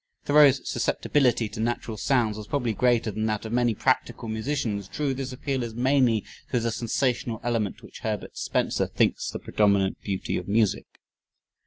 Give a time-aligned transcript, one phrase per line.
[0.25, 4.87] Thoreau's susceptibility to natural sounds was probably greater than that of many practical musicians.
[4.87, 10.01] True, this appeal is mainly through the sensational element which Herbert Spencer thinks the predominant
[10.01, 10.87] beauty of music.